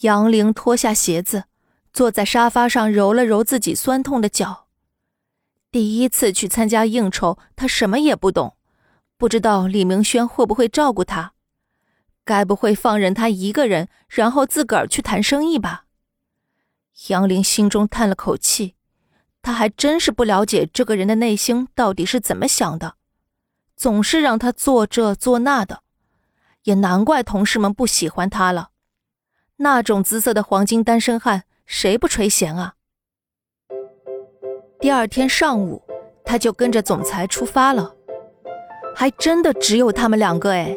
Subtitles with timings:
[0.00, 1.44] 杨玲脱下鞋子，
[1.92, 4.66] 坐在沙发上揉了揉自己酸痛的脚。
[5.70, 8.56] 第一次去参加应酬，她什么也不懂，
[9.16, 11.32] 不知道李明轩会不会照顾她，
[12.24, 15.86] 该不会放任她一个人，然后自个儿去谈生意吧？
[17.08, 18.74] 杨玲心中叹了口气，
[19.42, 22.96] 她还真是不了解这个人的内心到底是怎么想的，
[23.76, 25.82] 总是让他做这做那的，
[26.64, 28.70] 也难怪同事们不喜欢他了。
[29.58, 32.74] 那种姿色的黄金单身汉，谁不垂涎啊？
[34.80, 35.80] 第二天上午，
[36.24, 37.94] 他就跟着总裁出发了，
[38.96, 40.76] 还真的只有他们两个哎。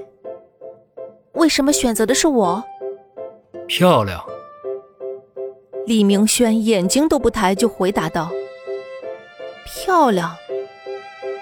[1.34, 2.64] 为什么选择的是我？
[3.68, 4.24] 漂亮。
[5.88, 8.30] 李明轩眼睛都不抬就回答道
[9.66, 10.36] ：“漂亮。”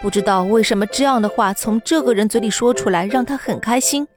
[0.02, 4.08] 不知道为什么这样的话从这个人嘴里说出来，让他很开心。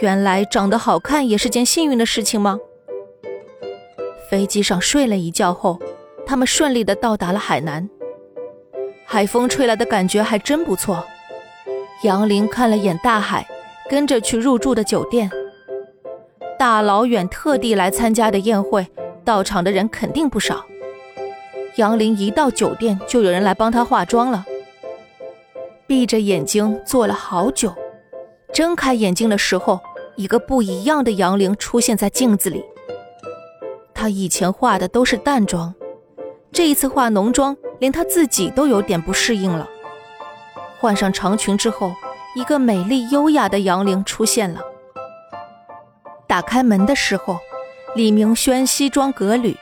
[0.00, 2.58] 原来长得好看也是件幸运的事情吗？
[4.30, 5.80] 飞机上睡了一觉后，
[6.24, 7.88] 他们顺利的到达了海南。
[9.04, 11.04] 海风吹来的感觉还真不错。
[12.04, 13.44] 杨林看了眼大海，
[13.90, 15.28] 跟着去入住的酒店。
[16.56, 18.86] 大老远特地来参加的宴会，
[19.24, 20.64] 到场的人肯定不少。
[21.76, 24.44] 杨林一到酒店，就有人来帮他化妆了。
[25.88, 27.74] 闭着眼睛坐了好久，
[28.52, 29.80] 睁开眼睛的时候。
[30.18, 32.64] 一个不一样的杨玲出现在镜子里。
[33.94, 35.72] 她以前化的都是淡妆，
[36.50, 39.68] 这一次化浓妆，连她自己都有点不适应了。
[40.80, 41.94] 换上长裙之后，
[42.34, 44.60] 一个美丽优雅的杨玲出现了。
[46.26, 47.38] 打开门的时候，
[47.94, 49.56] 李明轩西装革履，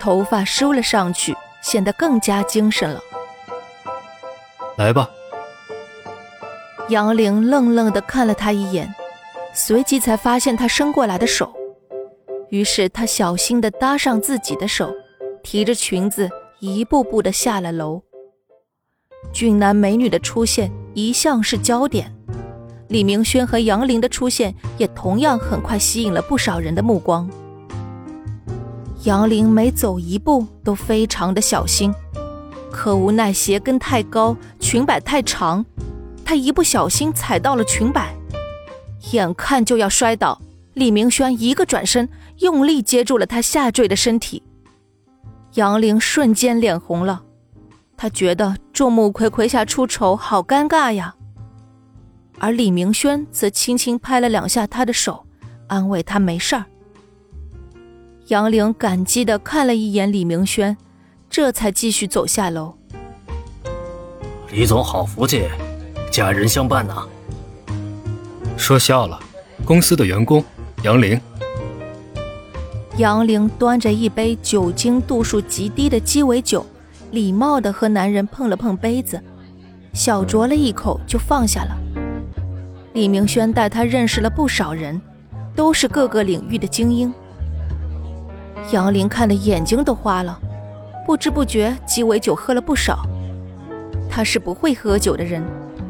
[0.00, 3.00] 头发梳了上去，显得更加精神了。
[4.76, 5.08] 来吧。
[6.88, 8.92] 杨玲愣愣地看了他一眼。
[9.56, 11.54] 随即才发现他伸过来的手，
[12.50, 14.92] 于是他小心地搭上自己的手，
[15.44, 18.02] 提着裙子一步步地下了楼。
[19.32, 22.12] 俊男美女的出现一向是焦点，
[22.88, 27.30] 李明轩和杨林的出现也同样很快吸引了不少人的目光。
[29.04, 31.94] 杨林每走一步都非常的小心，
[32.72, 35.64] 可无奈鞋跟太高，裙摆太长，
[36.24, 38.13] 她一不小心踩到了裙摆。
[39.12, 40.40] 眼看就要摔倒，
[40.74, 44.42] 李明轩一个转身，用力接住了他下坠的身体。
[45.54, 47.22] 杨玲瞬间脸红了，
[47.96, 51.14] 她觉得众目睽睽下出丑，好尴尬呀。
[52.38, 55.24] 而李明轩则轻轻拍了两下她的手，
[55.68, 56.64] 安慰她没事儿。
[58.28, 60.76] 杨玲感激地看了一眼李明轩，
[61.30, 62.74] 这才继续走下楼。
[64.50, 65.44] 李总好福气，
[66.10, 67.06] 家人相伴呐。
[68.56, 69.18] 说笑了，
[69.64, 70.42] 公司的员工
[70.82, 71.20] 杨玲。
[72.96, 76.64] 杨玲端着一杯酒精度数极低的鸡尾酒，
[77.10, 79.20] 礼貌地和男人碰了碰杯子，
[79.92, 81.76] 小酌了一口就放下了。
[82.92, 85.00] 李明轩带他认识了不少人，
[85.56, 87.12] 都是各个领域的精英。
[88.70, 90.38] 杨玲看的眼睛都花了，
[91.04, 93.04] 不知不觉鸡尾酒喝了不少。
[94.08, 95.42] 他是不会喝酒的人。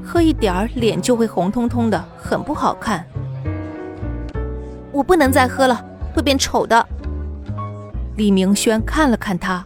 [0.05, 3.05] 喝一点儿，脸就会红彤彤的，很不好看。
[4.93, 5.85] 我不能再喝了，
[6.15, 6.87] 会变丑的。
[8.17, 9.65] 李明轩看了看他，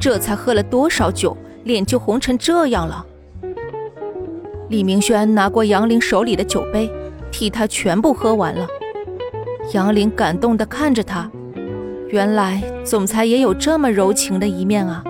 [0.00, 3.06] 这才喝了多少酒，脸就红成这样了。
[4.68, 6.90] 李明轩拿过杨林手里的酒杯，
[7.30, 8.66] 替他全部喝完了。
[9.74, 11.30] 杨林感动地看着他，
[12.08, 15.04] 原来总裁也有这么柔情的一面啊。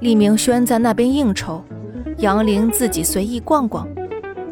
[0.00, 1.64] 李明轩在那边应酬。
[2.20, 3.88] 杨玲自己随意逛逛，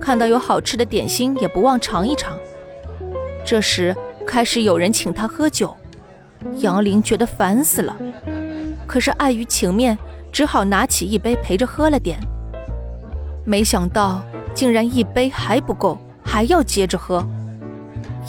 [0.00, 2.34] 看到有好吃的点心也不忘尝一尝。
[3.44, 3.94] 这时
[4.26, 5.76] 开始有人请他喝酒，
[6.60, 7.94] 杨玲觉得烦死了，
[8.86, 9.98] 可是碍于情面，
[10.32, 12.18] 只好拿起一杯陪着喝了点。
[13.44, 14.22] 没想到
[14.54, 17.22] 竟然一杯还不够，还要接着喝。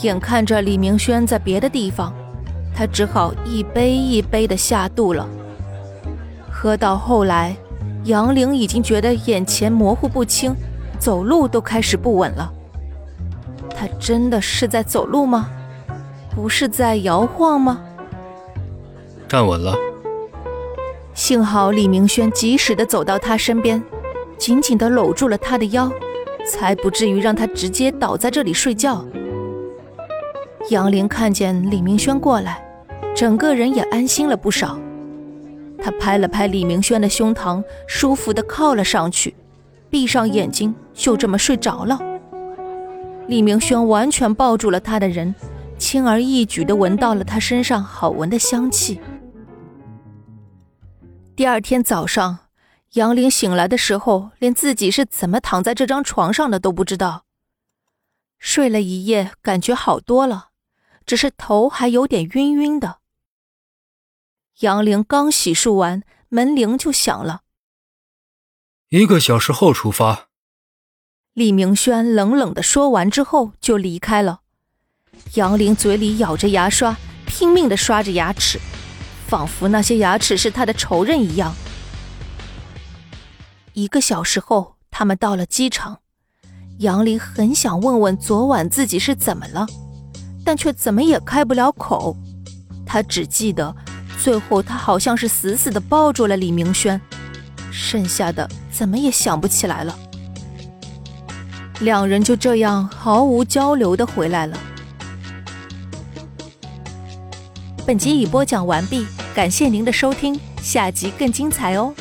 [0.02, 2.14] 眼看着李明轩在别的地方，
[2.76, 5.26] 他只好一杯一杯的下肚了。
[6.52, 7.56] 喝到后来。
[8.06, 10.56] 杨玲已经觉得眼前模糊不清，
[10.98, 12.52] 走路都开始不稳了。
[13.76, 15.50] 他真的是在走路吗？
[16.34, 17.82] 不是在摇晃吗？
[19.28, 19.76] 站稳了。
[21.14, 23.82] 幸好李明轩及时的走到他身边，
[24.38, 25.92] 紧紧的搂住了他的腰，
[26.46, 29.06] 才不至于让他直接倒在这里睡觉。
[30.70, 32.64] 杨玲看见李明轩过来，
[33.16, 34.80] 整个人也安心了不少。
[35.82, 39.36] 他拍了拍李明轩的胸膛，舒服的靠了上去，
[39.90, 42.00] 闭上眼睛，就这么睡着了。
[43.28, 45.34] 李明轩完全抱住了他的人，
[45.78, 49.00] 轻而易举的闻到了他身上好闻的香气。
[51.36, 52.40] 第二天早上，
[52.94, 57.24] 杨玲醒来的时候，连自己是怎么躺在这张床上的都不知道。
[58.38, 60.50] 睡了一夜，感觉好多了，
[61.06, 62.99] 只是头还有点晕晕的。
[64.60, 67.44] 杨玲刚洗漱完，门铃就响了。
[68.90, 70.28] 一个小时后出发。
[71.34, 74.42] 李明轩冷冷的说完之后就离开了。
[75.36, 78.60] 杨玲嘴里咬着牙刷，拼命的刷着牙齿。
[79.28, 81.56] 仿佛那些牙齿是他的仇人一样。
[83.74, 86.02] 一个小时后，他们到了机场。
[86.80, 89.66] 杨林很想问问昨晚自己是怎么了，
[90.44, 92.18] 但却怎么也开不了口。
[92.86, 93.76] 他只记得
[94.22, 97.00] 最后他好像是死死的抱住了李明轩，
[97.72, 99.98] 剩下的怎么也想不起来了。
[101.80, 104.58] 两人就这样毫无交流的回来了。
[107.88, 109.08] 本集已播讲完毕。
[109.34, 111.94] 感谢您的收听，下集更精彩哦。